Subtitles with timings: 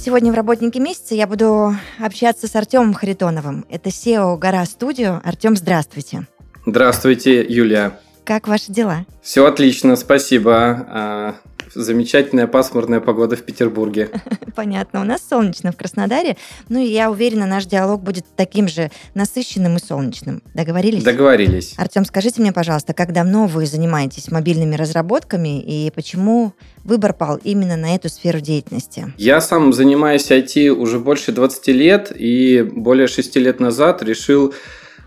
[0.00, 3.66] Сегодня в «Работнике месяца» я буду общаться с Артемом Харитоновым.
[3.68, 5.20] Это SEO «Гора Студио».
[5.24, 6.26] Артем, здравствуйте.
[6.64, 7.98] Здравствуйте, Юлия.
[8.24, 9.06] Как ваши дела?
[9.22, 11.34] Все отлично, спасибо.
[11.74, 14.10] Замечательная пасмурная погода в Петербурге.
[14.54, 15.00] Понятно.
[15.00, 16.36] У нас солнечно в Краснодаре.
[16.68, 20.42] Ну и я уверена, наш диалог будет таким же насыщенным и солнечным.
[20.54, 21.02] Договорились?
[21.02, 21.74] Договорились.
[21.76, 26.52] Артем, скажите мне, пожалуйста, как давно вы занимаетесь мобильными разработками и почему
[26.84, 29.12] выбор пал именно на эту сферу деятельности?
[29.16, 34.54] Я сам занимаюсь IT уже больше 20 лет и более 6 лет назад решил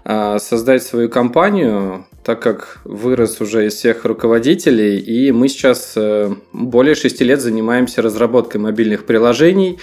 [0.04, 6.34] а, создать свою компанию, так как вырос уже из всех руководителей, и мы сейчас э,
[6.54, 9.80] более шести лет занимаемся разработкой мобильных приложений,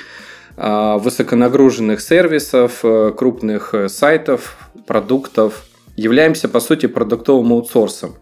[0.56, 5.64] а, высоконагруженных сервисов, э, крупных э, сайтов, продуктов.
[5.96, 8.14] Являемся, по сути, продуктовым аутсорсом.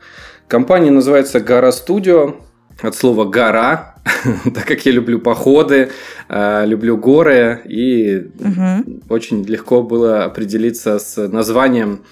[0.48, 2.36] Компания называется Гора Studio,
[2.82, 3.96] от слова гора,
[4.54, 5.90] так как я люблю походы,
[6.28, 9.00] люблю горы, и угу.
[9.08, 12.02] очень легко было определиться с названием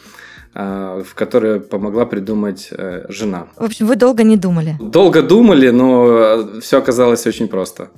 [0.55, 3.47] в которое помогла придумать э, жена.
[3.57, 4.77] В общем, вы долго не думали?
[4.81, 7.89] Долго думали, но все оказалось очень просто.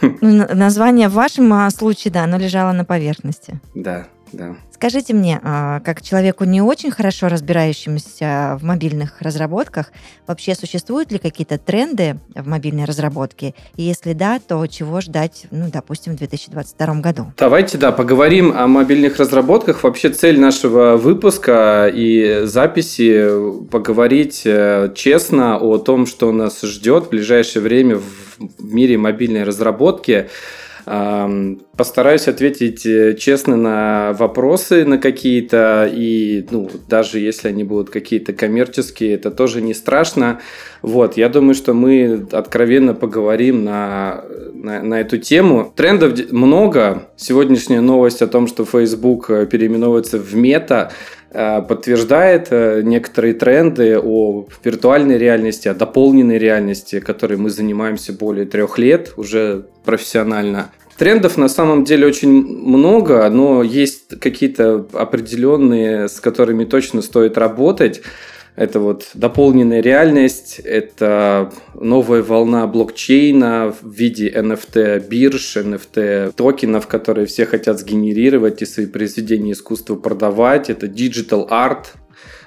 [0.00, 3.60] Ну, название в вашем а, случае, да, оно лежало на поверхности.
[3.74, 4.56] Да, да.
[4.82, 9.92] Скажите мне, а, как человеку не очень хорошо разбирающемуся в мобильных разработках,
[10.26, 13.54] вообще существуют ли какие-то тренды в мобильной разработке?
[13.76, 17.32] И если да, то чего ждать, ну, допустим, в 2022 году?
[17.38, 19.84] Давайте, да, поговорим о мобильных разработках.
[19.84, 23.24] Вообще цель нашего выпуска и записи
[23.70, 30.28] поговорить э, честно о том, что нас ждет в ближайшее время в мире мобильной разработки.
[30.84, 38.32] Постараюсь ответить э, честно на вопросы на какие-то, и ну, даже если они будут какие-то
[38.32, 40.40] коммерческие, это тоже не страшно.
[40.82, 45.72] Вот, я думаю, что мы откровенно поговорим на, на, на эту тему.
[45.74, 47.08] Трендов много.
[47.16, 50.90] Сегодняшняя новость о том, что Facebook э, переименовывается в Мета,
[51.32, 52.50] подтверждает
[52.84, 59.66] некоторые тренды о виртуальной реальности, о дополненной реальности, которой мы занимаемся более трех лет уже
[59.84, 60.70] профессионально.
[60.98, 68.02] Трендов на самом деле очень много, но есть какие-то определенные, с которыми точно стоит работать.
[68.54, 77.26] Это вот дополненная реальность, это новая волна блокчейна в виде NFT бирж, NFT токенов, которые
[77.26, 80.68] все хотят сгенерировать и свои произведения искусства продавать.
[80.68, 81.86] Это digital art,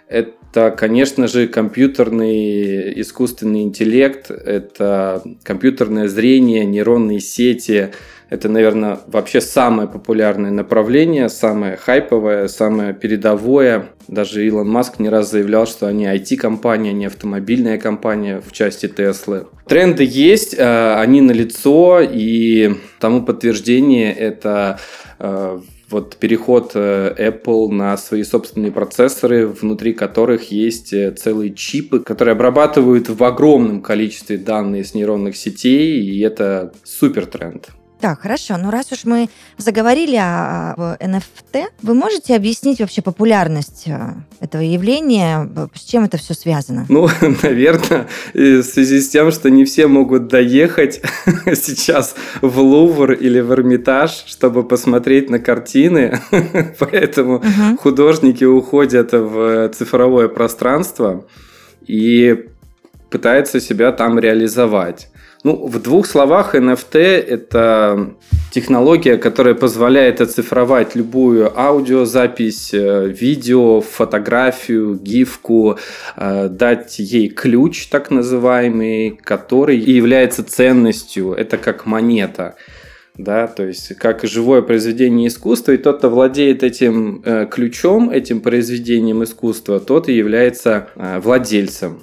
[0.07, 7.89] это, конечно же, компьютерный искусственный интеллект, это компьютерное зрение, нейронные сети–
[8.29, 13.89] это, наверное, вообще самое популярное направление, самое хайповое, самое передовое.
[14.07, 19.45] Даже Илон Маск не раз заявлял, что они IT-компания, не автомобильная компания в части Теслы.
[19.67, 24.79] Тренды есть, э, они налицо, и тому подтверждение это
[25.19, 25.59] э,
[25.91, 33.07] вот переход э, Apple на свои собственные процессоры, внутри которых есть целые чипы, которые обрабатывают
[33.09, 37.69] в огромном количестве данные с нейронных сетей, и это супер тренд.
[38.05, 38.57] Так, хорошо.
[38.57, 45.49] Ну, раз уж мы заговорили о, NFT, вы можете объяснить вообще популярность э, этого явления?
[45.73, 46.85] С чем это все связано?
[46.87, 47.09] Ну,
[47.41, 51.01] наверное, в связи с тем, что не все могут доехать
[51.55, 56.19] сейчас в Лувр или в Эрмитаж, чтобы посмотреть на картины.
[56.79, 57.77] Поэтому угу.
[57.81, 61.25] художники уходят в цифровое пространство
[61.87, 62.49] и
[63.09, 65.09] пытаются себя там реализовать.
[65.45, 66.97] Ну, в двух словах, NFT–
[67.29, 68.15] это
[68.51, 75.77] технология, которая позволяет оцифровать любую аудиозапись, э, видео, фотографию, гифку,
[76.17, 81.33] э, дать ей ключ, так называемый, который и является ценностью.
[81.33, 82.55] Это как монета
[83.17, 88.41] да, то есть как живое произведение искусства, и тот, кто владеет этим э, ключом, этим
[88.41, 91.99] произведением искусства, тот и является э, владельцем.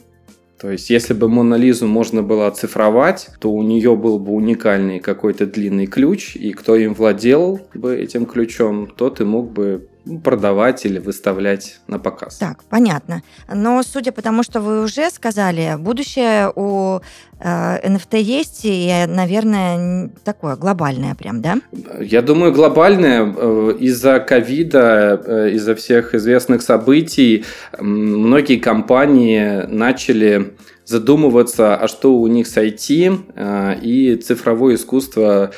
[0.63, 5.01] То есть, если бы Мона Лизу можно было оцифровать, то у нее был бы уникальный
[5.01, 9.89] какой-то длинный ключ, и кто им владел бы этим ключом, тот и мог бы
[10.25, 12.39] продавать или выставлять на показ.
[12.39, 13.23] Так, понятно.
[13.53, 17.01] Но судя по тому, что вы уже сказали, будущее у
[17.39, 21.59] э, NFT есть, и, наверное, такое глобальное прям, да?
[22.01, 23.33] Я думаю, глобальное.
[23.37, 27.45] Э, из-за ковида, э, из-за всех известных событий
[27.79, 35.53] многие компании начали задумываться, а что у них с IT э, и цифровое искусство.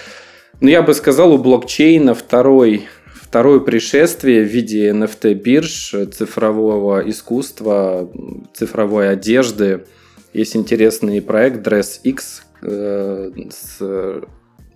[0.60, 2.86] Ну, я бы сказал, у блокчейна второй
[3.34, 8.08] второе пришествие в виде NFT-бирж, цифрового искусства,
[8.54, 9.86] цифровой одежды.
[10.32, 12.20] Есть интересный проект DressX
[12.62, 14.22] э, с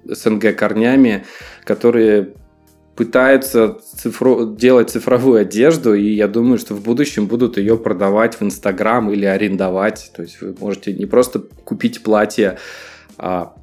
[0.05, 1.25] СНГ корнями,
[1.62, 2.34] которые
[2.96, 4.44] пытаются цифро...
[4.46, 9.25] делать цифровую одежду, и я думаю, что в будущем будут ее продавать в Инстаграм или
[9.25, 10.11] арендовать.
[10.16, 12.58] То есть вы можете не просто купить платье,
[13.19, 13.54] а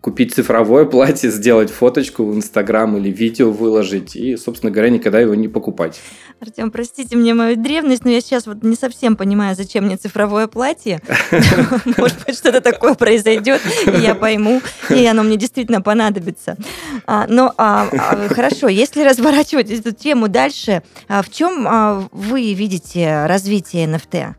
[0.00, 5.34] купить цифровое платье, сделать фоточку в Инстаграм или видео выложить и, собственно говоря, никогда его
[5.34, 6.00] не покупать.
[6.40, 10.46] Артем, простите мне мою древность, но я сейчас вот не совсем понимаю, зачем мне цифровое
[10.46, 11.00] платье.
[11.96, 14.60] Может быть, что-то такое произойдет, и я пойму,
[14.90, 16.56] и оно мне действительно понадобится.
[17.06, 23.86] А, но а, а, хорошо, если разворачивать эту тему дальше, в чем вы видите развитие
[23.86, 24.34] NFT?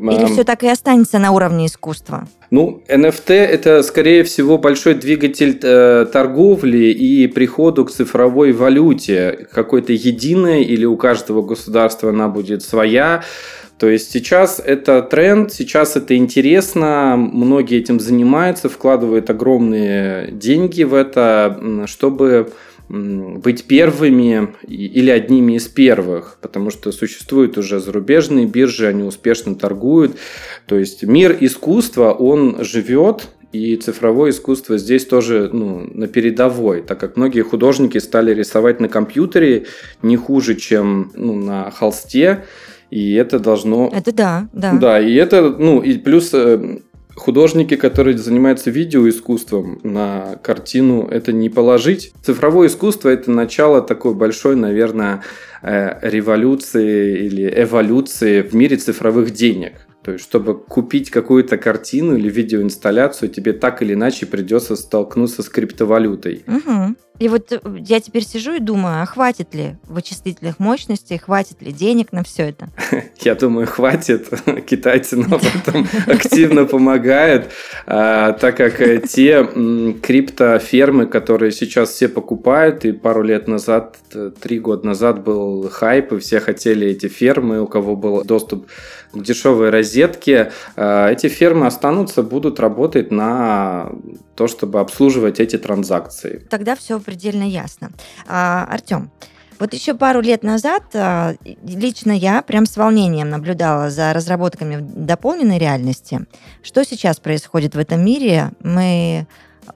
[0.00, 2.26] Или все так и останется на уровне искусства?
[2.50, 9.92] Ну, NFT– это, скорее всего, большой двигатель э, торговли и приходу к цифровой валюте, какой-то
[9.92, 13.22] единой или у каждого государства она будет своя.
[13.78, 20.92] То есть сейчас это тренд, сейчас это интересно, многие этим занимаются, вкладывают огромные деньги в
[20.92, 22.52] это, чтобы
[22.90, 30.16] быть первыми или одними из первых, потому что существуют уже зарубежные биржи, они успешно торгуют.
[30.66, 36.98] То есть мир искусства, он живет, и цифровое искусство здесь тоже ну, на передовой, так
[36.98, 39.66] как многие художники стали рисовать на компьютере
[40.02, 42.44] не хуже, чем ну, на холсте,
[42.90, 43.88] и это должно...
[43.94, 44.72] Это да, да.
[44.72, 46.80] Да, и это, ну, и плюс э,
[47.16, 52.12] художники, которые занимаются видеоискусством, на картину это не положить.
[52.22, 55.22] Цифровое искусство– это начало такой большой, наверное,
[55.62, 59.86] э, революции или эволюции в мире цифровых денег.
[60.02, 65.48] То есть, чтобы купить какую-то картину или видеоинсталляцию, тебе так или иначе придется столкнуться с
[65.48, 66.44] криптовалютой.
[66.46, 66.96] Угу.
[67.20, 71.70] И вот э, я теперь сижу и думаю, а хватит ли вычислительных мощностей, хватит ли
[71.70, 72.70] денег на все это?
[73.20, 74.30] Я думаю, хватит.
[74.66, 77.50] Китайцы нам в этом активно помогают,
[77.86, 79.44] а, так как э, те
[80.02, 83.98] криптофермы, которые сейчас все покупают, и пару лет назад,
[84.40, 88.70] три года назад был хайп, и все хотели эти фермы, у кого был доступ к
[89.12, 93.90] дешевой розетке, а, эти фермы останутся, будут работать на
[94.36, 96.46] то, чтобы обслуживать эти транзакции.
[96.50, 97.90] Тогда все предельно ясно.
[98.26, 99.10] А, Артем,
[99.58, 105.58] вот еще пару лет назад а, лично я прям с волнением наблюдала за разработками дополненной
[105.58, 106.20] реальности.
[106.62, 108.52] Что сейчас происходит в этом мире?
[108.62, 109.26] Мы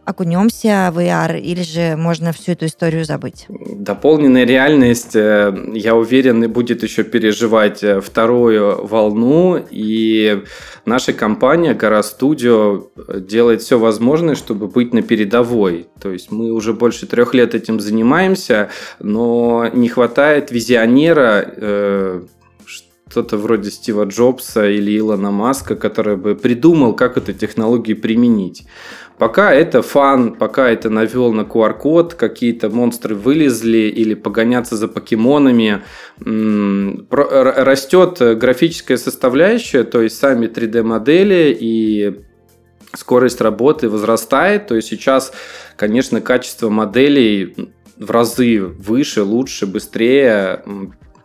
[0.04, 3.46] окунемся в VR, или же можно всю эту историю забыть?
[3.48, 10.42] Дополненная реальность, э, я уверен, будет еще переживать э, вторую волну, и
[10.84, 12.88] наша компания Гора Studio
[13.20, 15.86] делает все возможное, чтобы быть на передовой.
[16.00, 18.70] То есть мы уже больше трех лет этим занимаемся,
[19.00, 22.24] но не хватает визионера,
[23.14, 28.66] что-то вроде Стива Джобса или Илона Маска, который бы придумал, как эту технологию применить.
[29.18, 35.82] Пока это фан, пока это навел на QR-код, какие-то монстры вылезли или погоняться за покемонами,
[37.08, 42.20] растет графическая составляющая, то есть сами 3D-модели и
[42.94, 44.66] скорость работы возрастает.
[44.66, 45.32] То есть сейчас,
[45.76, 47.54] конечно, качество моделей
[47.96, 50.64] в разы выше, лучше, быстрее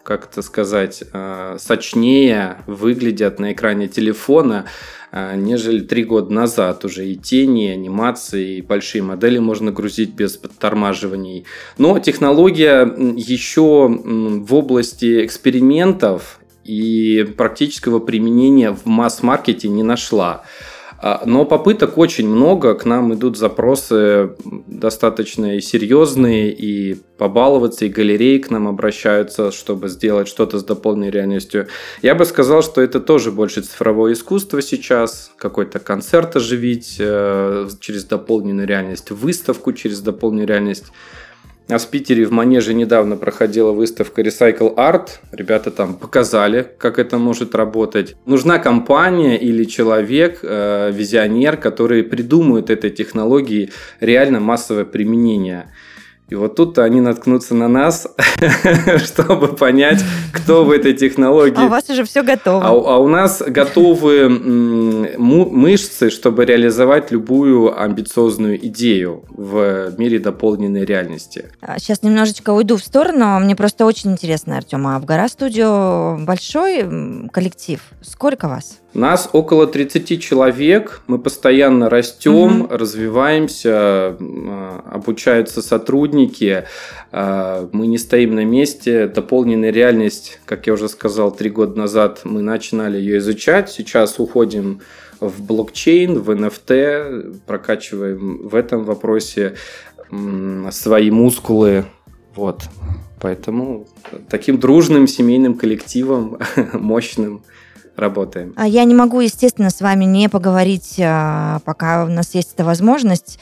[0.09, 4.65] как это сказать, э, сочнее выглядят на экране телефона,
[5.11, 6.83] э, нежели три года назад.
[6.83, 11.45] Уже и тени, и анимации, и большие модели можно грузить без подтормаживаний.
[11.77, 20.43] Но технология еще в области экспериментов и практического применения в масс-маркете не нашла.
[21.01, 24.31] А, но попыток очень много, к нам идут запросы
[24.67, 31.67] достаточно серьезные, и побаловаться, и галереи к нам обращаются, чтобы сделать что-то с дополненной реальностью.
[32.01, 38.03] Я бы сказал, что это тоже больше цифровое искусство сейчас, какой-то концерт оживить э, через
[38.03, 40.85] дополненную реальность, выставку через дополненную реальность.
[41.69, 45.19] А в Питере в Манеже недавно проходила выставка Recycle Art.
[45.31, 48.15] Ребята там показали, как это может работать.
[48.25, 55.71] Нужна компания или человек, э, визионер, который придумает этой технологии реально массовое применение.
[56.29, 58.07] И вот тут они наткнутся на нас,
[59.03, 61.57] чтобы понять, кто в этой технологии.
[61.57, 62.63] А у вас уже все готово.
[62.63, 64.29] А, а у нас готовы
[65.17, 71.51] мышцы, чтобы реализовать любую амбициозную идею в мире дополненной реальности.
[71.77, 73.39] Сейчас а, немножечко уйду в сторону.
[73.39, 74.85] Мне просто очень интересно, Артем.
[74.87, 77.81] А в Гора Студио большой коллектив?
[78.01, 78.79] Сколько вас?
[78.99, 81.03] Нас около 30 человек.
[81.07, 82.75] Мы постоянно растем, угу.
[82.75, 84.17] развиваемся,
[84.91, 86.65] обучаются сотрудники.
[87.13, 89.07] А, мы не стоим на месте.
[89.07, 93.71] Дополненная реальность, как я уже сказал, три года назад мы начинали ее изучать.
[93.71, 94.81] Сейчас уходим
[95.21, 99.55] в блокчейн, в NFT, прокачиваем в этом вопросе
[100.71, 101.85] свои мускулы.
[102.35, 102.63] Вот.
[103.21, 103.87] Поэтому
[104.29, 106.37] таким дружным семейным коллективом,
[106.73, 107.43] мощным,
[107.99, 108.53] работаем.
[108.55, 112.63] А я не могу, естественно, с вами не поговорить, а, пока у нас есть эта
[112.63, 113.39] возможность,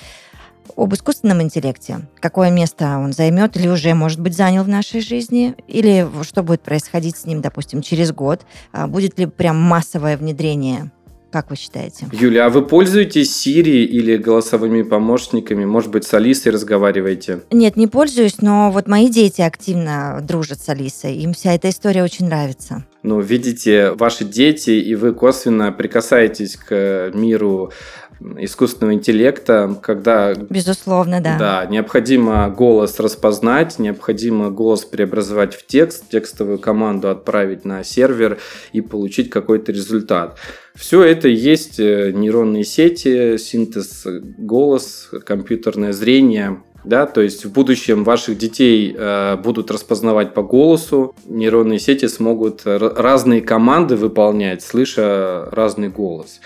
[0.76, 2.02] об искусственном интеллекте.
[2.20, 5.56] Какое место он займет или уже, может быть, занял в нашей жизни?
[5.68, 8.42] Или что будет происходить с ним, допустим, через год?
[8.72, 10.92] А будет ли прям массовое внедрение?
[11.32, 12.08] Как вы считаете?
[12.14, 15.66] Юля, а вы пользуетесь Siri или голосовыми помощниками?
[15.66, 17.42] Может быть, с Алисой разговариваете?
[17.52, 21.18] Нет, не пользуюсь, но вот мои дети активно дружат с Алисой.
[21.18, 22.86] Им вся эта история очень нравится.
[23.08, 27.72] Ну, видите, ваши дети, и вы косвенно прикасаетесь к миру
[28.20, 30.34] искусственного интеллекта, когда...
[30.34, 31.38] Безусловно, да.
[31.38, 38.40] Да, необходимо голос распознать, необходимо голос преобразовать в текст, текстовую команду отправить на сервер
[38.74, 40.38] и получить какой-то результат.
[40.76, 44.06] Все это есть э, нейронные сети, синтез
[44.38, 51.13] голос, компьютерное зрение, да, то есть в будущем ваших детей э, будут распознавать по голосу,
[51.25, 56.39] нейронные сети смогут разные команды выполнять, слыша разный голос.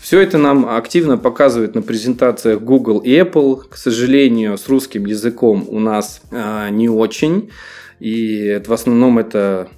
[0.00, 3.62] Все это нам активно показывают на презентациях Google и Apple.
[3.68, 7.50] К сожалению, с русским языком у нас э, не очень.
[8.00, 9.68] И в основном это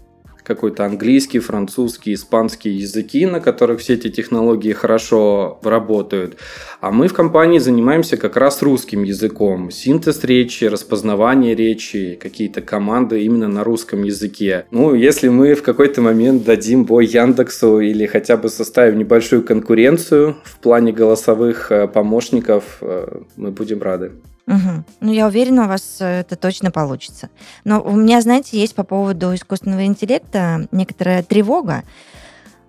[0.47, 6.37] какой-то английский, французский, испанский языки, на которых все эти технологии хорошо работают.
[6.81, 9.73] А мы в компании занимаемся как раз русским языком.
[9.73, 14.67] Синтез речи, распознавание речи, какие-то команды именно на русском языке.
[14.71, 20.37] Ну, если мы в какой-то момент дадим бой Яндексу или хотя бы составим небольшую конкуренцию
[20.45, 24.13] в плане голосовых э, помощников, э, мы будем рады.
[24.47, 24.85] Угу.
[25.01, 27.31] Ну, я уверена, у вас э, это точно получится.
[27.65, 31.83] Но у меня, знаете, есть по поводу искусственного интеллекта некоторая тревога.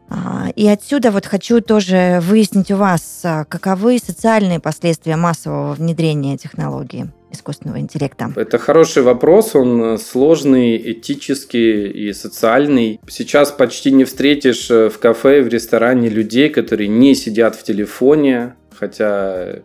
[0.09, 6.37] А, и отсюда вот хочу тоже выяснить у вас, а, каковы социальные последствия массового внедрения
[6.37, 8.31] технологии искусственного интеллекта?
[8.35, 13.01] Это хороший вопрос, он э, сложный, этический и социальный.
[13.09, 18.55] Сейчас почти не встретишь э, в кафе, в ресторане людей, которые не сидят в телефоне,
[18.73, 19.57] хотя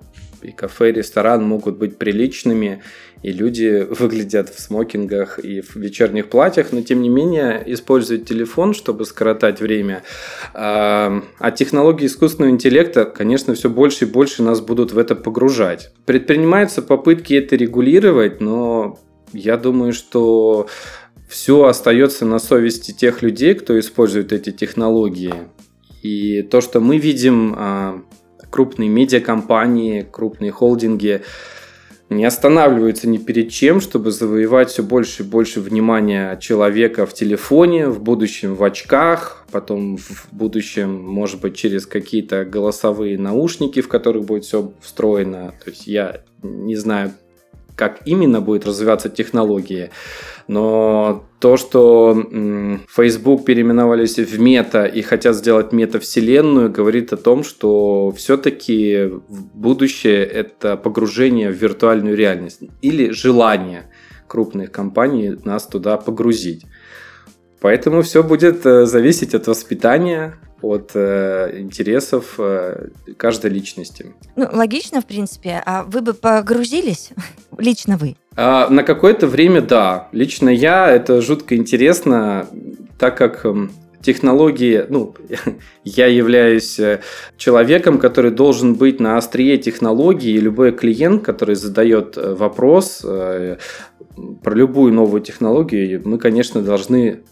[0.42, 2.82] и кафе, и ресторан могут быть приличными,
[3.22, 8.75] и люди выглядят в смокингах и в вечерних платьях, но тем не менее используют телефон,
[8.75, 10.02] чтобы скоротать время.
[10.54, 15.92] А, а технологии искусственного интеллекта, конечно, все больше и больше нас будут в это погружать.
[16.06, 18.99] Предпринимаются попытки это регулировать, но
[19.32, 20.68] я думаю, что
[21.28, 25.34] все остается на совести тех людей, кто использует эти технологии.
[26.02, 28.02] И то, что мы видим а,
[28.52, 31.23] крупные медиакомпании, крупные холдинги
[32.11, 37.88] не останавливаются ни перед чем, чтобы завоевать все больше и больше внимания человека в телефоне,
[37.88, 44.26] в будущем в очках, потом в будущем, может быть, через какие-то голосовые наушники, в которых
[44.26, 45.54] будет все встроено.
[45.64, 47.12] То есть я не знаю,
[47.76, 49.91] как именно будет развиваться технология.
[50.49, 52.14] Но то, что
[52.88, 59.11] Facebook переименовались в мета и хотят сделать метавселенную, говорит о том, что все-таки
[59.55, 63.91] будущее это погружение в виртуальную реальность или желание
[64.26, 66.64] крупных компаний нас туда погрузить.
[67.61, 74.14] Поэтому все будет э, зависеть от воспитания, от э, интересов э, каждой личности.
[74.37, 75.62] Ну, логично, в принципе.
[75.64, 77.11] А вы бы погрузились?
[77.59, 78.16] Лично вы?
[78.37, 80.09] А, на какое-то время, да.
[80.12, 82.47] Лично я, это жутко интересно,
[82.99, 85.14] так как эм, технологии, ну,
[85.85, 87.00] я являюсь э,
[87.37, 93.57] человеком, который должен быть на острие технологии, и любой клиент, который задает э, вопрос э,
[94.42, 97.23] про любую новую технологию, мы, конечно, должны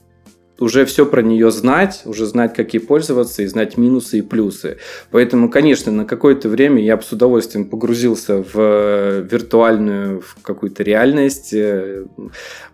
[0.60, 4.76] уже все про нее знать, уже знать, как ей пользоваться и знать минусы и плюсы.
[5.10, 10.82] Поэтому, конечно, на какое-то время я бы с удовольствием погрузился в э, виртуальную в какую-то
[10.82, 12.04] реальность, э,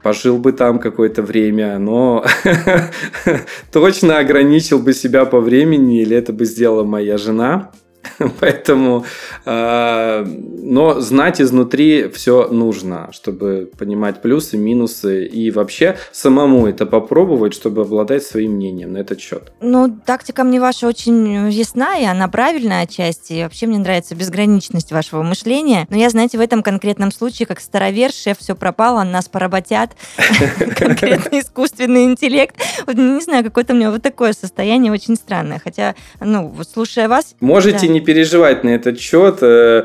[0.03, 2.25] пожил бы там какое-то время, но
[3.73, 7.71] точно ограничил бы себя по времени, или это бы сделала моя жена.
[8.41, 9.05] Поэтому,
[9.45, 17.55] э, но знать изнутри все нужно, чтобы понимать плюсы, минусы и вообще самому это попробовать,
[17.55, 19.53] чтобы обладать своим мнением на этот счет.
[19.61, 23.35] Ну, тактика мне ваша очень ясна, и она правильная отчасти.
[23.35, 25.87] И вообще мне нравится безграничность вашего мышления.
[25.91, 29.91] Но я, знаете, в этом конкретном случае, как старовер, шеф, все пропало, нас поработят,
[30.77, 32.57] конкретно искусственный интеллект.
[32.87, 35.61] Вот не знаю, какое-то у меня вот такое состояние очень странное.
[35.63, 37.35] Хотя, ну, слушая вас...
[37.41, 39.39] Можете не переживать на этот счет.
[39.43, 39.85] Э,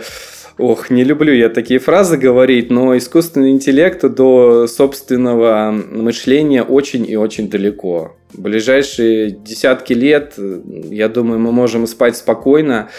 [0.57, 7.15] ох, не люблю я такие фразы говорить, но искусственный интеллект до собственного мышления очень и
[7.15, 8.15] очень далеко.
[8.33, 12.89] В ближайшие десятки лет, я думаю, мы можем спать спокойно,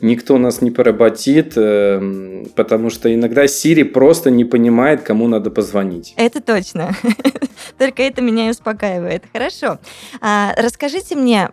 [0.00, 6.14] никто нас не поработит, э, потому что иногда Сири просто не понимает, кому надо позвонить.
[6.16, 6.94] Это точно.
[7.78, 9.24] Только это меня и успокаивает.
[9.32, 9.78] Хорошо.
[10.20, 11.48] А, расскажите мне,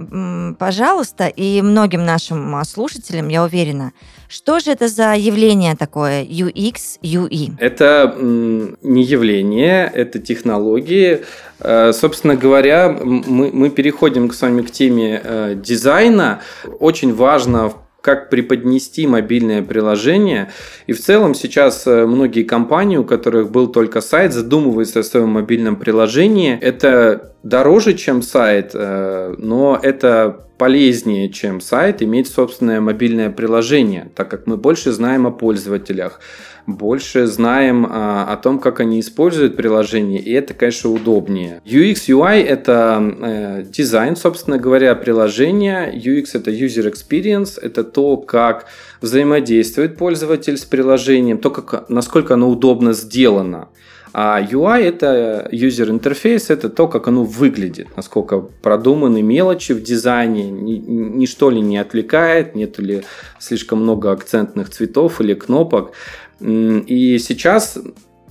[0.59, 3.93] пожалуйста, и многим нашим слушателям, я уверена,
[4.27, 7.53] что же это за явление такое UX, UI?
[7.59, 11.23] Это не явление, это технологии.
[11.59, 16.41] Э, собственно говоря, мы, мы переходим с вами к теме э, дизайна.
[16.79, 17.73] Очень важно
[18.05, 20.51] как преподнести мобильное приложение.
[20.85, 25.29] И в целом сейчас э, многие компании, у которых был только сайт, задумываются о своем
[25.29, 26.55] мобильном приложении.
[26.62, 34.29] Это дороже, чем сайт, э, но это полезнее, чем сайт, иметь собственное мобильное приложение, так
[34.29, 36.19] как мы больше знаем о пользователях
[36.67, 41.62] больше знаем а, о том, как они используют приложение, и это, конечно, удобнее.
[41.65, 45.91] UX, UI– это э, дизайн, собственно говоря, приложения.
[45.93, 48.65] UX– это user experience, это то, как
[49.01, 53.69] взаимодействует пользователь с приложением, то, как, насколько оно удобно сделано.
[54.17, 60.50] А UI это user interface, это то, как оно выглядит, насколько продуманы мелочи в дизайне,
[60.50, 63.03] ничто ли не отвлекает, нет ли
[63.39, 65.91] слишком много акцентных цветов или кнопок.
[66.39, 67.77] И сейчас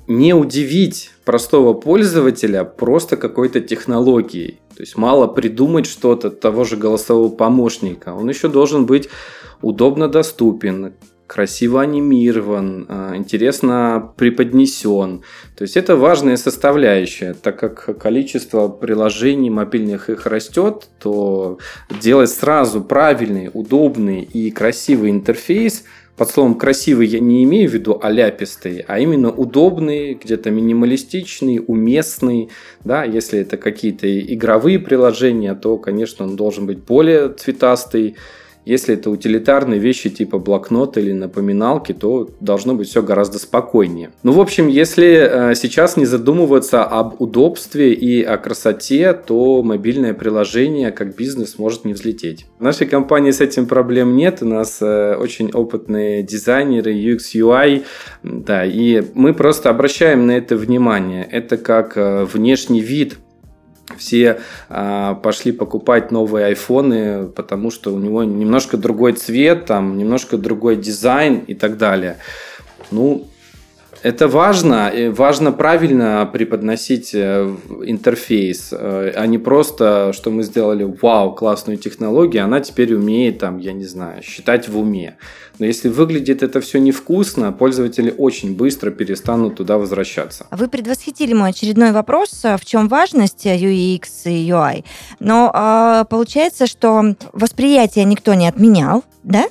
[0.07, 4.61] не удивить простого пользователя просто какой-то технологией.
[4.77, 8.15] То есть мало придумать что-то того же голосового помощника.
[8.15, 9.09] Он еще должен быть
[9.63, 10.95] удобно доступен,
[11.35, 15.23] красиво анимирован, а, интересно преподнесен.
[15.57, 21.59] То есть это важная составляющая, так как количество приложений мобильных их растет, то
[22.01, 25.85] делать сразу правильный, удобный и красивый интерфейс–
[26.16, 32.51] под словом красивый я не имею в виду аляпистый, а именно удобный, где-то минималистичный, уместный.
[32.85, 38.14] Да, если это какие-то игровые приложения, то, конечно, он должен быть более цветастый,
[38.64, 44.11] если это утилитарные вещи типа блокнота или напоминалки, то должно быть все гораздо спокойнее.
[44.22, 50.14] Ну, в общем, если э, сейчас не задумываться об удобстве и о красоте, то мобильное
[50.14, 52.46] приложение как бизнес может не взлететь.
[52.59, 54.38] В нашей компании с этим проблем нет.
[54.42, 57.85] У нас э, очень опытные дизайнеры UX, UI,
[58.22, 61.27] да, и мы просто обращаем на это внимание.
[61.31, 63.16] Это как э, внешний вид
[63.98, 70.37] все а, пошли покупать новые айфоны, потому что у него немножко другой цвет, там немножко
[70.37, 72.18] другой дизайн и так далее.
[72.90, 73.26] Ну,
[74.05, 81.35] это важно, важно правильно преподносить э, интерфейс, э, а не просто, что мы сделали, вау,
[81.35, 85.17] классную технологию, она теперь умеет, там, я не знаю, считать в уме.
[85.59, 90.47] Но если выглядит это все невкусно, пользователи очень быстро перестанут туда возвращаться.
[90.51, 94.85] Вы предвосхитили мой очередной вопрос, в чем важность UX и UI.
[95.19, 99.47] Но э, получается, что восприятие никто не отменял, да?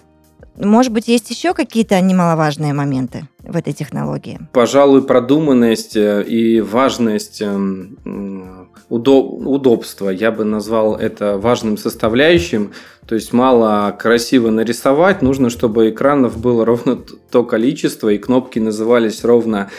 [0.55, 4.39] Может быть, есть еще какие-то немаловажные моменты в этой технологии?
[4.51, 10.09] Пожалуй, продуманность э, и важность эм, удобства.
[10.09, 12.71] Я бы назвал это важным составляющим.
[13.07, 16.97] То есть мало красиво нарисовать, нужно, чтобы экранов было ровно
[17.31, 19.69] то количество, и кнопки назывались ровно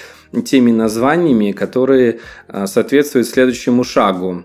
[0.44, 4.42] теми названиями, которые э, соответствуют следующему шагу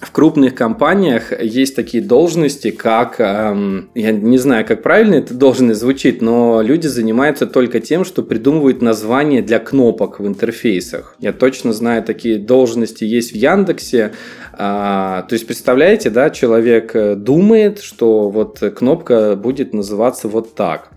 [0.00, 5.80] в крупных компаниях есть такие должности, как, эм, я не знаю, как правильно это должность
[5.80, 11.16] звучит, но люди занимаются только тем, что придумывают названия для кнопок в интерфейсах.
[11.18, 14.12] Я точно знаю, такие должности есть в Яндексе.
[14.52, 20.90] А, то есть, представляете, да, человек э, думает, что вот кнопка будет называться вот так.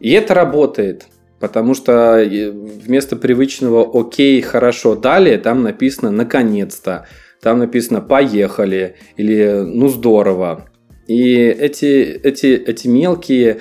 [0.00, 1.06] И это работает.
[1.40, 7.06] Потому что э, вместо привычного «Окей, хорошо, далее» там написано «Наконец-то»
[7.44, 10.64] там написано «поехали» или «ну здорово».
[11.06, 11.84] И эти,
[12.22, 13.60] эти, эти мелкие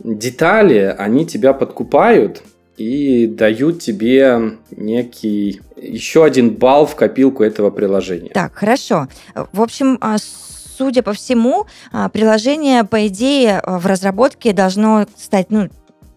[0.00, 2.42] детали, они тебя подкупают
[2.76, 8.30] и дают тебе некий еще один балл в копилку этого приложения.
[8.30, 9.06] Так, хорошо.
[9.52, 15.68] В общем, а, судя по всему, а, приложение, по идее, в разработке должно стать, ну,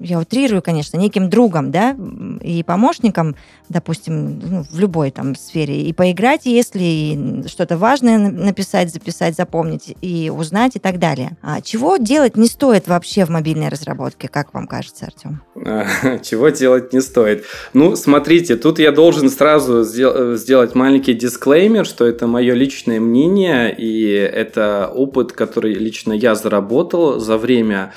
[0.03, 1.95] я утрирую, конечно, неким другом, да,
[2.41, 3.35] и помощником,
[3.69, 10.29] допустим, ну, в любой там сфере, и поиграть, если что-то важное написать, записать, запомнить и
[10.29, 11.37] узнать и так далее.
[11.41, 15.41] А чего делать не стоит вообще в мобильной разработке, как вам кажется, Артем?
[16.23, 17.45] Чего делать не стоит?
[17.73, 24.03] Ну, смотрите, тут я должен сразу сделать маленький дисклеймер, что это мое личное мнение, и
[24.03, 27.93] это опыт, который лично я заработал за время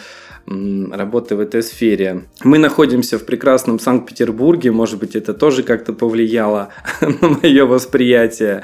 [0.46, 2.24] работы в этой сфере.
[2.44, 6.68] Мы находимся в прекрасном Санкт-Петербурге, может быть, это тоже как-то повлияло
[7.00, 8.62] на мое восприятие.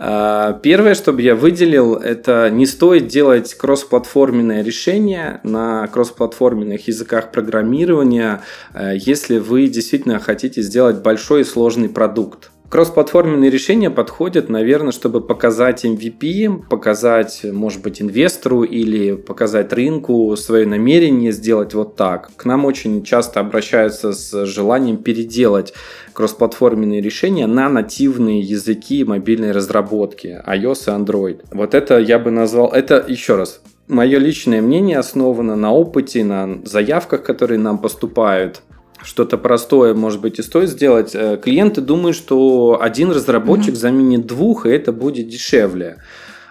[0.00, 7.32] А, первое, что бы я выделил, это не стоит делать кроссплатформенное решение на кроссплатформенных языках
[7.32, 8.42] программирования,
[8.74, 12.50] э, если вы действительно хотите сделать большой и сложный продукт.
[12.70, 20.66] Кроссплатформенные решения подходят, наверное, чтобы показать MVP, показать, может быть, инвестору или показать рынку свое
[20.66, 22.30] намерение сделать вот так.
[22.36, 25.72] К нам очень часто обращаются с желанием переделать
[26.12, 31.40] кроссплатформенные решения на нативные языки мобильной разработки iOS и Android.
[31.50, 36.60] Вот это я бы назвал, это еще раз, мое личное мнение основано на опыте, на
[36.64, 38.60] заявках, которые нам поступают
[39.02, 41.14] что-то простое, может быть, и стоит сделать.
[41.14, 43.76] Э, клиенты думают, что один разработчик mm-hmm.
[43.76, 45.98] заменит двух, и это будет дешевле.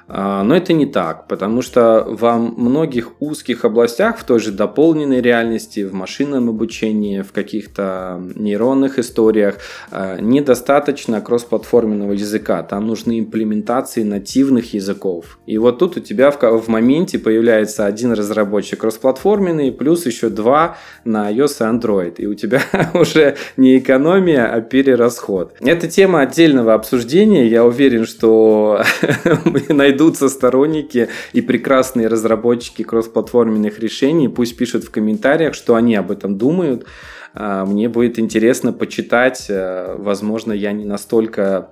[0.07, 5.21] А, но это не так, потому что во многих узких областях, в той же дополненной
[5.21, 9.57] реальности, в машинном обучении, в каких-то нейронных историях,
[9.91, 12.63] а, недостаточно кроссплатформенного языка.
[12.63, 15.39] Там нужны имплементации нативных языков.
[15.45, 21.31] И вот тут у тебя в, моменте появляется один разработчик кроссплатформенный, плюс еще два на
[21.31, 22.15] iOS и Android.
[22.17, 22.61] И у тебя
[22.93, 25.53] уже не экономия, а перерасход.
[25.59, 27.47] Это тема отдельного обсуждения.
[27.47, 28.83] Я уверен, что
[29.45, 34.29] мы найдем найдутся сторонники и прекрасные разработчики кроссплатформенных решений.
[34.29, 36.85] Пусть пишут в комментариях, что они об этом думают.
[37.33, 39.47] А, мне будет интересно почитать.
[39.49, 41.69] Э, возможно, я не настолько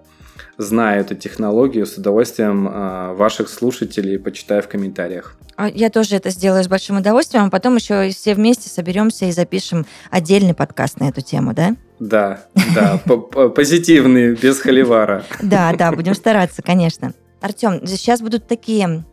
[0.57, 1.85] знаю эту технологию.
[1.85, 5.35] С удовольствием а, ваших слушателей почитаю в комментариях.
[5.55, 9.31] А, я тоже это сделаю с большим удовольствием, а потом еще все вместе соберемся и
[9.31, 11.75] запишем отдельный подкаст на эту тему, да?
[11.99, 12.97] Да, да,
[13.55, 15.23] позитивный, без холивара.
[15.41, 17.13] Да, да, будем стараться, конечно.
[17.45, 19.05] Артем, сейчас будут такие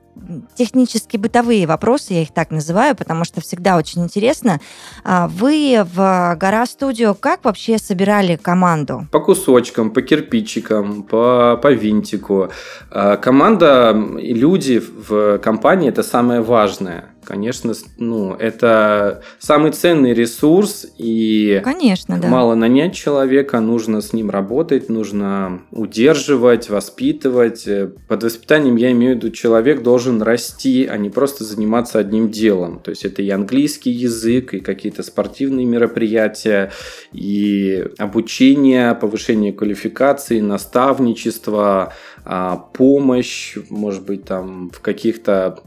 [0.57, 4.61] технически бытовые вопросы, я их так называю, потому что всегда очень интересно.
[5.05, 9.07] А вы в Гора Студио как вообще собирали команду?
[9.11, 12.51] По кусочкам, по кирпичикам, по, по винтику.
[12.91, 17.12] А команда и люди в компании– это самое важное.
[17.25, 22.29] Конечно, ну, это самый ценный ресурс, и Конечно, да.
[22.29, 27.69] мало нанять человека, нужно с ним работать, нужно удерживать, воспитывать.
[28.09, 32.81] Под воспитанием я имею в виду, человек должен расти, а не просто заниматься одним делом.
[32.81, 36.73] То есть это и английский язык, и какие-то спортивные мероприятия,
[37.13, 41.93] и обучение, повышение квалификации, наставничество,
[42.25, 45.61] а, помощь, может быть, там в каких-то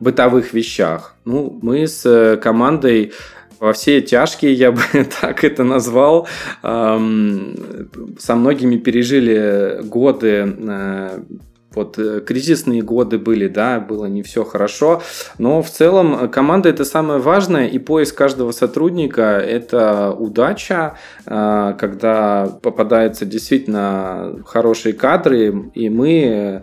[0.00, 1.14] бытовых вещах.
[1.24, 3.12] Ну, мы с э, командой
[3.58, 4.82] во все тяжкие, я бы
[5.20, 6.28] так это назвал,
[6.62, 6.98] со
[8.34, 11.20] многими пережили годы э,
[11.74, 15.02] вот э, кризисные годы были, да, было не все хорошо,
[15.38, 23.26] но в целом команда это самое важное, и поиск каждого сотрудника это удача, когда попадаются
[23.26, 26.62] действительно хорошие кадры, и мы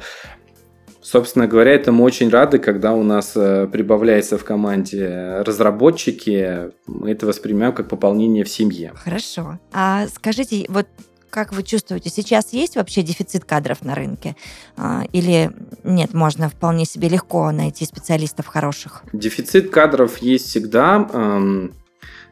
[1.04, 6.72] Собственно говоря, этому очень рады, когда у нас э, прибавляется в команде разработчики.
[6.88, 8.94] Мы это воспринимаем как пополнение в семье.
[8.96, 9.60] Хорошо.
[9.74, 10.88] А скажите, вот
[11.30, 14.38] как вы чувствуете, сейчас есть вообще дефицит кадров на рынке?
[14.78, 15.52] А, или
[15.84, 19.04] нет, можно вполне себе легко найти специалистов хороших?
[19.12, 21.10] Дефицит кадров есть всегда.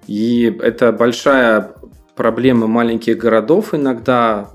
[0.07, 1.71] И это большая
[2.15, 4.51] проблема маленьких городов иногда,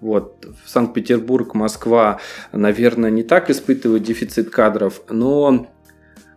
[0.00, 2.20] вот, Санкт-Петербург, Москва,
[2.52, 5.66] наверное, не так испытывают дефицит кадров, но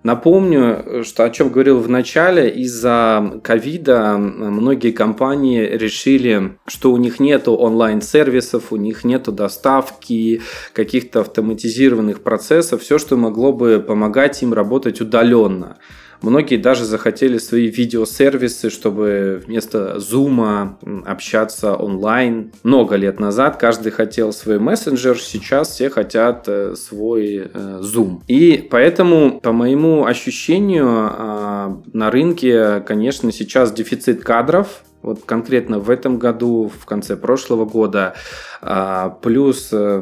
[0.04, 7.20] Напомню, что о чем говорил в начале, из-за ковида многие компании решили, что у них
[7.20, 10.42] нет онлайн-сервисов, у них нет доставки,
[10.74, 15.78] каких-то автоматизированных процессов, все, что могло бы помогать им работать удаленно.
[16.22, 22.52] Многие даже захотели свои видеосервисы, чтобы вместо Zoom общаться онлайн.
[22.64, 28.22] Много лет назад каждый хотел свой мессенджер, сейчас все хотят э, свой э, Zoom.
[28.28, 35.90] И поэтому, по моему ощущению, а, на рынке, конечно, сейчас дефицит кадров, вот конкретно в
[35.90, 38.14] этом году, в конце прошлого года.
[38.62, 40.00] А, плюс э,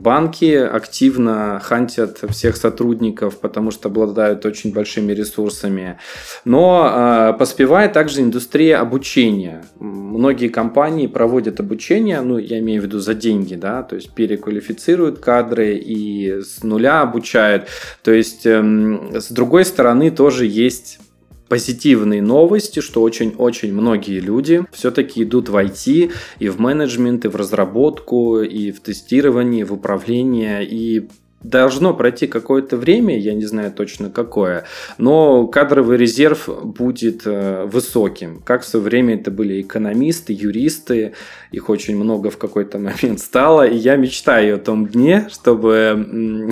[0.00, 5.98] банки активно хантят всех сотрудников, потому что обладают очень большими ресурсами.
[6.46, 9.64] Но а, поспевает также индустрия обучения.
[9.78, 15.18] Многие компании проводят обучение, ну, я имею в виду за деньги, да, то есть переквалифицируют
[15.18, 17.68] кадры и с нуля обучают.
[18.02, 20.98] То есть, эм, с другой стороны, тоже есть
[21.52, 27.36] позитивные новости, что очень-очень многие люди все-таки идут в IT и в менеджмент, и в
[27.36, 31.10] разработку, и в тестирование, и в управление, и
[31.42, 34.64] должно пройти какое-то время, я не знаю точно какое,
[34.96, 38.40] но кадровый резерв будет э, высоким.
[38.42, 41.12] Как в свое время это были экономисты, юристы,
[41.50, 46.50] их очень много в какой-то момент стало, и я мечтаю о том дне, чтобы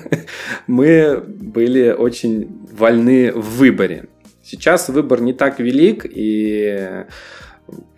[0.68, 4.06] мы были очень вольны в выборе.
[4.48, 7.04] Сейчас выбор не так велик, и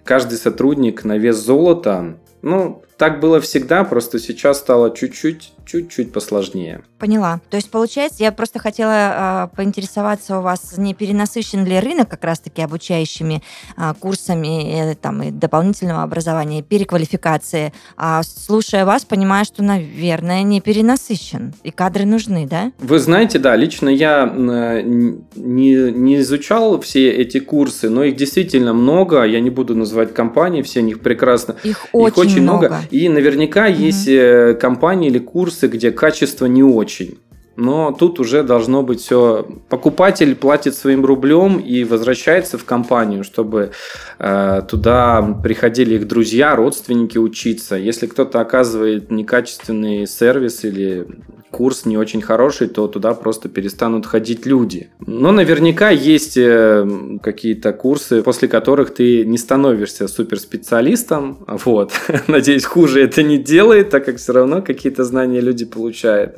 [0.02, 2.16] каждый сотрудник на вес золота.
[2.40, 6.80] Ну, так было всегда, просто сейчас стало чуть-чуть чуть-чуть посложнее.
[6.98, 7.40] Поняла.
[7.50, 12.24] То есть, получается, я просто хотела э, поинтересоваться у вас, не перенасыщен ли рынок как
[12.24, 13.42] раз-таки обучающими
[13.76, 17.72] э, курсами э, там, и дополнительного образования, переквалификации.
[17.96, 21.52] А слушая вас, понимаю, что, наверное, не перенасыщен.
[21.62, 22.72] И кадры нужны, да?
[22.78, 29.22] Вы знаете, да, лично я не, не изучал все эти курсы, но их действительно много.
[29.24, 31.56] Я не буду называть компании, все них прекрасно.
[31.62, 32.68] Их, их очень, очень много.
[32.68, 32.82] много.
[32.90, 33.72] И наверняка угу.
[33.72, 37.18] есть э, компании или курсы, курсы, где качество не очень.
[37.56, 39.46] Но тут уже должно быть все.
[39.68, 43.70] Покупатель платит своим рублем и возвращается в компанию, чтобы
[44.18, 47.76] э, туда приходили их друзья, родственники учиться.
[47.76, 51.06] Если кто-то оказывает некачественный сервис или
[51.50, 54.90] курс не очень хороший, то туда просто перестанут ходить люди.
[55.06, 56.86] Но наверняка есть э,
[57.22, 61.44] какие-то курсы, после которых ты не становишься суперспециалистом.
[61.46, 61.92] Вот.
[62.26, 66.36] Надеюсь, хуже это не делает, так как все равно какие-то знания люди получают.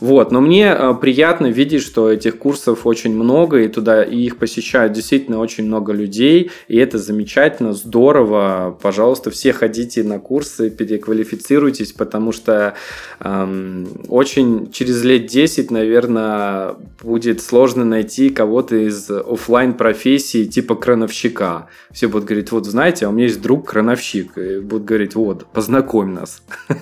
[0.00, 0.32] Вот.
[0.32, 4.92] Но мне э, приятно видеть, что этих курсов очень много, и туда и их посещают
[4.92, 8.78] действительно очень много людей, и это замечательно, здорово.
[8.82, 12.74] Пожалуйста, все ходите на курсы, переквалифицируйтесь, потому что
[13.20, 20.74] эм, очень очень через лет 10, наверное, будет сложно найти кого-то из офлайн профессии типа
[20.74, 21.68] крановщика.
[21.92, 24.36] Все будут говорить, вот знаете, а у меня есть друг крановщик.
[24.36, 26.42] И будут говорить, вот, познакомь нас.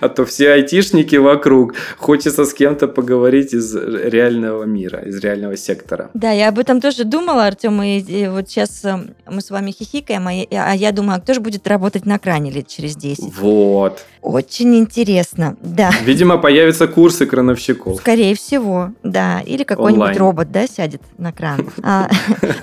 [0.00, 1.74] А то все айтишники вокруг.
[1.96, 6.10] Хочется с кем-то поговорить из реального мира, из реального сектора.
[6.14, 8.96] Да, я об этом тоже думала, Артем, и вот сейчас э,
[9.28, 12.50] мы с вами хихикаем, а я, а думаю, а кто же будет работать на кране
[12.50, 13.36] лет через 10?
[13.38, 14.04] Вот.
[14.22, 15.90] Очень интересно, да.
[16.04, 17.96] Видимо, появятся курсы крановщиков.
[18.00, 19.40] Скорее всего, да.
[19.46, 21.68] Или какой-нибудь робот, да, сядет на кран.
[21.90, 22.10] А,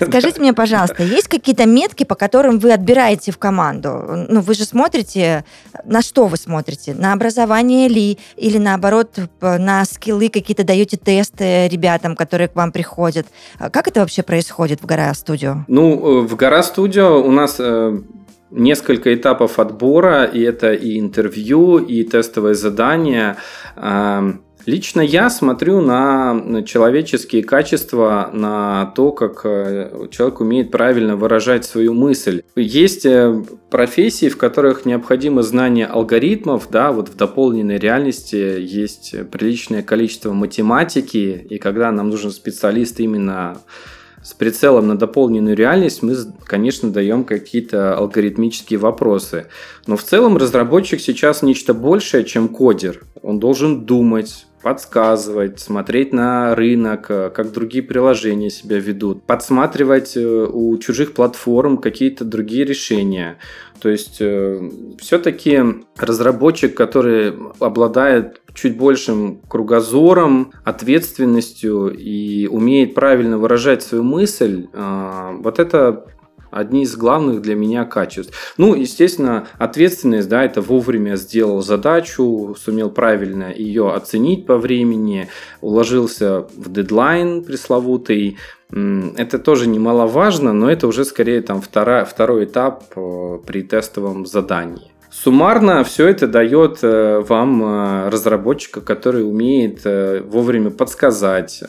[0.02, 4.26] скажите мне, пожалуйста, есть какие-то метки, по которым вы отбираете в команду?
[4.28, 5.44] Ну, вы же смотрите,
[5.84, 6.94] на что вы смотрите?
[6.94, 8.18] На образование ли?
[8.36, 13.26] Или наоборот, на скиллы какие-то даете тесты ребятам, которые к вам приходят?
[13.58, 15.64] Как это вообще происходит в Гора Студио?
[15.66, 17.98] Ну, э, в Гора Студио у нас э,
[18.56, 23.36] несколько этапов отбора, и это и интервью, и тестовое задание.
[23.76, 31.64] Эм, лично я смотрю на человеческие качества, на то, как э, человек умеет правильно выражать
[31.64, 32.42] свою мысль.
[32.56, 39.82] Есть э, профессии, в которых необходимо знание алгоритмов, да, вот в дополненной реальности есть приличное
[39.82, 43.58] количество математики, и когда нам нужен специалист именно
[44.26, 49.46] с прицелом на дополненную реальность мы, конечно, даем какие-то алгоритмические вопросы.
[49.86, 53.04] Но в целом разработчик сейчас нечто большее, чем кодер.
[53.22, 60.26] Он должен думать, подсказывать, смотреть на рынок, э, как другие приложения себя ведут, подсматривать э,
[60.52, 63.38] у чужих платформ какие-то другие решения.
[63.80, 65.60] То есть э, все-таки
[65.96, 76.06] разработчик, который обладает чуть большим кругозором, ответственностью и умеет правильно выражать свою мысль, вот это
[76.50, 78.54] одни из главных для меня качеств.
[78.56, 85.28] Ну, естественно, ответственность, да, это вовремя сделал задачу, сумел правильно ее оценить по времени,
[85.60, 88.38] уложился в дедлайн пресловутый.
[88.70, 94.95] Это тоже немаловажно, но это уже скорее там второй, второй этап э, при тестовом задании.
[95.22, 101.62] Суммарно все это дает э, вам э, разработчика, который умеет э, вовремя подсказать,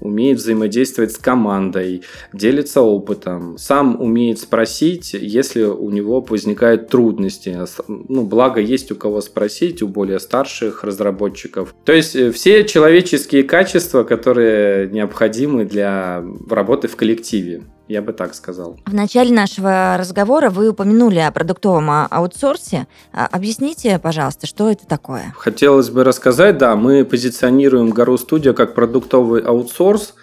[0.00, 7.56] умеет взаимодействовать с командой, делится опытом, сам умеет спросить, если у него возникают трудности.
[7.86, 11.74] Ну, благо есть у кого спросить, у более старших разработчиков.
[11.84, 17.62] То есть все человеческие качества, которые необходимы для работы в коллективе.
[17.88, 18.78] Я бы так сказал.
[18.86, 22.86] В начале нашего разговора вы упомянули о продуктовом а, аутсорсе.
[23.12, 25.32] А, объясните, пожалуйста, что это такое?
[25.36, 30.14] Хотелось бы рассказать, да, мы позиционируем Гару Студио как продуктовый аутсорс.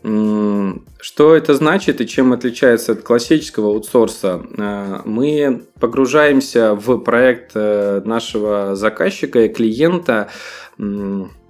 [0.00, 4.40] Что это значит и чем отличается от классического аутсорса?
[4.56, 10.28] Э, мы погружаемся в проект э, нашего заказчика и клиента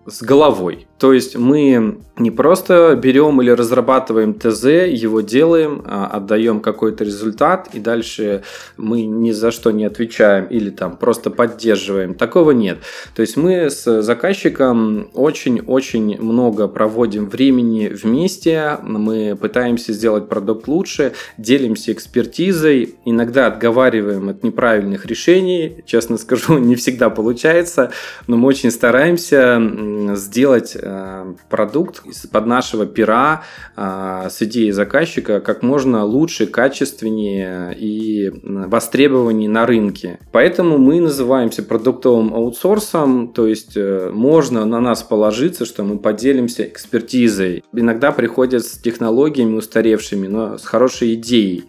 [0.08, 0.86] с головой.
[0.98, 7.68] То есть мы не просто берем или разрабатываем ТЗ, его делаем, а отдаем какой-то результат,
[7.72, 8.42] и дальше
[8.76, 12.14] мы ни за что не отвечаем или там просто поддерживаем.
[12.14, 12.78] Такого нет.
[13.14, 21.12] То есть мы с заказчиком очень-очень много проводим времени вместе, мы пытаемся сделать продукт лучше,
[21.36, 27.92] делимся экспертизой, иногда отговариваем от неправильных решений, честно скажу, не всегда получается,
[28.26, 29.60] но мы очень стараемся
[30.14, 33.42] сделать Э, продукт из-под нашего пера
[33.76, 40.18] э, с идеей заказчика как можно лучше, качественнее и востребованнее на рынке.
[40.32, 46.64] Поэтому мы называемся продуктовым аутсорсом, то есть э, можно на нас положиться, что мы поделимся
[46.64, 47.64] экспертизой.
[47.72, 51.64] Иногда приходят с технологиями устаревшими, но с хорошей идеей.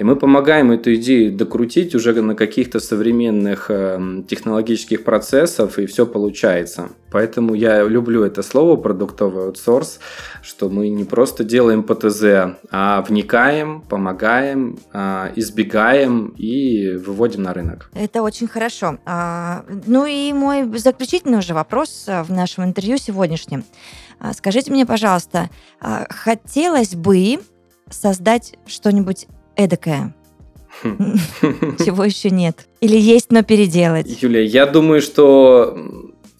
[0.00, 6.06] И мы помогаем эту идею докрутить уже на каких-то современных э, технологических процессов, и все
[6.06, 6.88] получается.
[7.10, 10.00] Поэтому я люблю это слово продуктовый аутсорс,
[10.40, 17.90] что мы не просто делаем ПТЗ, а вникаем, помогаем, э, избегаем и выводим на рынок.
[17.92, 18.96] Это очень хорошо.
[19.04, 23.64] А, ну и мой заключительный уже вопрос э, в нашем интервью сегодняшнем.
[24.18, 27.40] А, скажите мне, пожалуйста, а, хотелось бы
[27.90, 29.26] создать что-нибудь
[29.64, 30.14] эдакое?
[30.82, 31.14] Хм.
[31.84, 32.66] Чего еще нет?
[32.80, 34.22] Или есть, но переделать?
[34.22, 35.76] Юлия, я думаю, что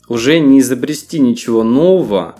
[0.08, 2.36] уже не изобрести ничего нового,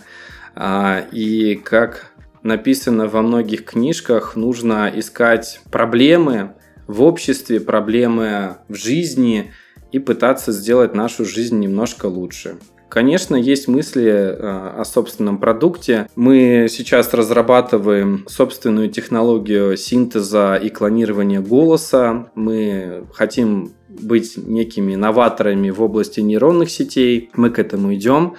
[0.55, 2.11] а, и как
[2.43, 6.53] написано во многих книжках, нужно искать проблемы
[6.87, 9.53] в обществе, проблемы в жизни
[9.91, 12.57] и пытаться сделать нашу жизнь немножко лучше.
[12.91, 14.35] Конечно, есть мысли э,
[14.77, 16.09] о собственном продукте.
[16.17, 22.29] Мы сейчас разрабатываем собственную технологию синтеза и клонирования голоса.
[22.35, 27.29] Мы хотим быть некими новаторами в области нейронных сетей.
[27.33, 28.35] Мы к этому идем.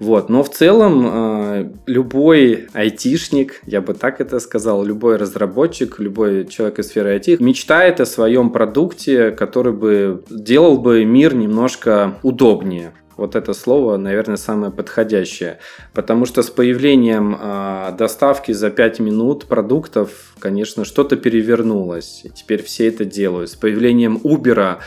[0.00, 0.28] Вот.
[0.28, 6.78] Но в целом э, любой айтишник, я бы так это сказал, любой разработчик, любой человек
[6.78, 12.92] из сферы IT мечтает о своем продукте, который бы делал бы мир немножко удобнее.
[13.16, 15.58] Вот это слово, наверное, самое подходящее.
[15.92, 22.22] Потому что с появлением э, доставки за 5 минут продуктов, конечно, что-то перевернулось.
[22.24, 23.50] И теперь все это делают.
[23.50, 24.78] С появлением Uber,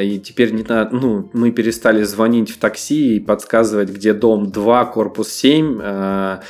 [0.00, 4.84] и теперь не надо, ну, мы перестали звонить в такси и подсказывать, где дом 2,
[4.86, 5.80] корпус 7.
[5.82, 6.40] Э,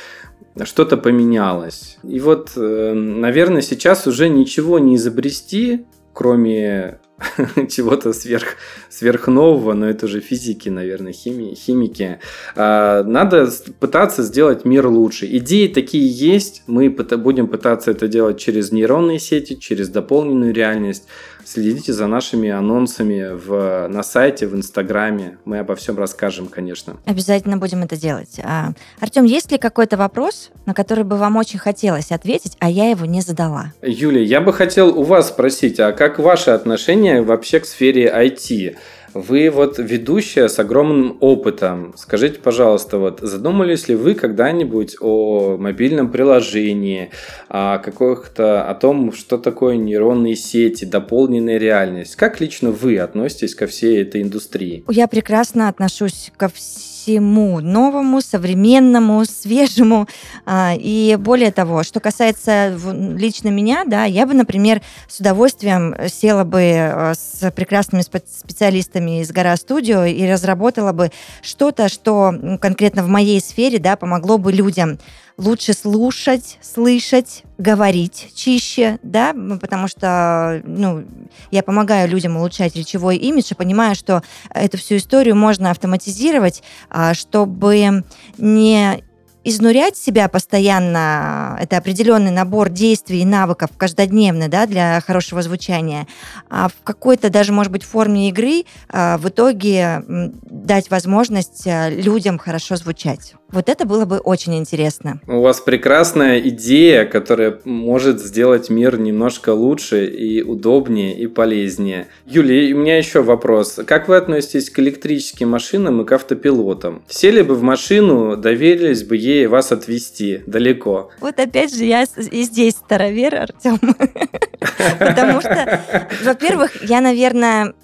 [0.63, 1.97] что-то поменялось.
[2.03, 6.99] И вот, э, наверное, сейчас уже ничего не изобрести, кроме
[7.69, 8.55] чего-то сверх,
[8.89, 12.19] сверхнового, но это же физики, наверное, хими, химики.
[12.55, 13.49] А, надо
[13.79, 15.25] пытаться сделать мир лучше.
[15.37, 21.07] Идеи такие есть, мы будем пытаться это делать через нейронные сети, через дополненную реальность.
[21.45, 25.37] Следите за нашими анонсами в, на сайте, в Инстаграме.
[25.45, 26.97] Мы обо всем расскажем, конечно.
[27.05, 28.39] Обязательно будем это делать.
[28.43, 32.89] А, Артем, есть ли какой-то вопрос, на который бы вам очень хотелось ответить, а я
[32.89, 33.73] его не задала?
[33.81, 38.75] Юлия, я бы хотел у вас спросить, а как ваше отношение вообще к сфере IT?
[39.13, 41.93] Вы вот ведущая с огромным опытом.
[41.97, 47.11] Скажите, пожалуйста, вот задумались ли вы когда-нибудь о мобильном приложении,
[47.47, 52.15] о каких-то, о том, что такое нейронные сети, дополненная реальность?
[52.15, 54.83] Как лично вы относитесь ко всей этой индустрии?
[54.89, 60.07] Я прекрасно отношусь ко всем всему новому, современному, свежему.
[60.45, 62.77] А, и более того, что касается
[63.17, 69.31] лично меня, да, я бы, например, с удовольствием села бы э, с прекрасными специалистами из
[69.31, 71.11] Гора Студио и разработала бы
[71.41, 74.99] что-то, что конкретно в моей сфере, да, помогло бы людям
[75.37, 81.05] лучше слушать, слышать, говорить чище, да, потому что, ну,
[81.51, 84.21] я помогаю людям улучшать речевой имидж и понимаю, что
[84.53, 88.03] эту всю историю можно автоматизировать, а, чтобы
[88.37, 89.03] не
[89.43, 96.07] изнурять себя постоянно, это определенный набор действий и навыков каждодневно, да, для хорошего звучания,
[96.49, 102.37] а в какой-то даже, может быть, форме игры а, в итоге дать возможность а, людям
[102.37, 103.35] хорошо звучать.
[103.53, 105.19] Вот это было бы очень интересно.
[105.27, 112.07] У вас прекрасная идея, которая может сделать мир немножко лучше и удобнее и полезнее.
[112.25, 113.79] Юлия, у меня еще вопрос.
[113.85, 117.03] Как вы относитесь к электрическим машинам и к автопилотам?
[117.07, 121.11] Сели бы в машину, доверились бы ей вас отвезти далеко.
[121.19, 123.77] Вот опять же, я и здесь старовер, Артем.
[124.99, 125.79] Потому что,
[126.23, 127.75] во-первых, я, наверное,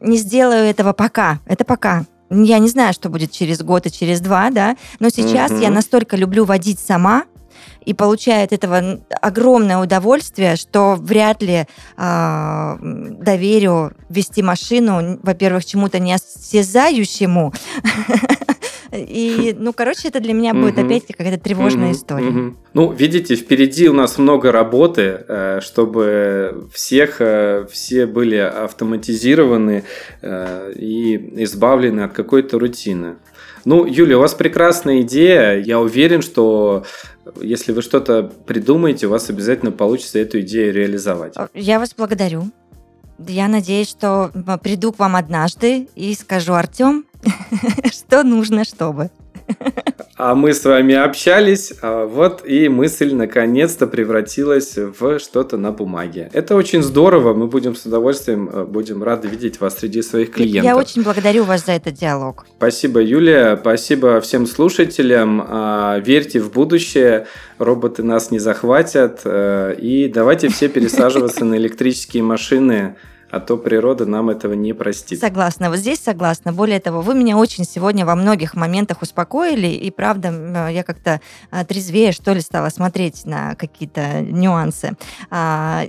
[0.00, 1.40] не сделаю этого пока.
[1.46, 2.06] Это пока.
[2.42, 6.16] Я не знаю, что будет через год и через два, да, но сейчас я настолько
[6.16, 7.24] люблю водить сама,
[7.84, 11.66] и получаю от этого огромное удовольствие, что вряд ли
[11.96, 17.52] э, доверю вести машину, во-первых, чему-то неосязающему,
[18.92, 22.54] И, ну, короче, это для меня будет опять какая-то тревожная история.
[22.72, 29.84] Ну, видите, впереди у нас много работы, э, чтобы всех, э, все были автоматизированы
[30.22, 33.16] э, и избавлены от какой-то рутины.
[33.64, 35.58] Ну, Юля, у вас прекрасная идея.
[35.58, 36.84] Я уверен, что
[37.40, 41.34] если вы что-то придумаете, у вас обязательно получится эту идею реализовать.
[41.54, 42.50] Я вас благодарю.
[43.18, 44.30] Я надеюсь, что
[44.62, 47.06] приду к вам однажды и скажу, Артем,
[47.92, 49.10] что нужно, чтобы.
[50.16, 56.30] А мы с вами общались, а вот и мысль наконец-то превратилась в что-то на бумаге.
[56.32, 60.64] Это очень здорово, мы будем с удовольствием, э, будем рады видеть вас среди своих клиентов.
[60.64, 62.46] Я очень благодарю вас за этот диалог.
[62.56, 65.44] Спасибо, Юлия, спасибо всем слушателям.
[65.48, 67.26] А, верьте в будущее,
[67.58, 72.94] роботы нас не захватят, э, и давайте все пересаживаться на электрические машины,
[73.34, 75.20] а то природа нам этого не простит.
[75.20, 76.52] Согласна, вот здесь согласна.
[76.52, 81.20] Более того, вы меня очень сегодня во многих моментах успокоили, и правда, я как-то
[81.50, 84.96] а, трезвее, что ли, стала смотреть на какие-то нюансы.
[85.30, 85.82] А,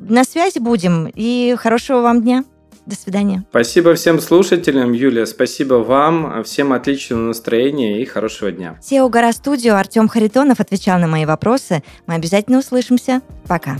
[0.00, 2.44] на связи будем, и хорошего вам дня.
[2.84, 3.44] До свидания.
[3.50, 5.24] Спасибо всем слушателям, Юлия.
[5.24, 6.42] Спасибо вам.
[6.42, 8.76] Всем отличного настроения и хорошего дня.
[8.82, 11.84] SEO Гора Студио Артем Харитонов отвечал на мои вопросы.
[12.08, 13.22] Мы обязательно услышимся.
[13.46, 13.78] Пока.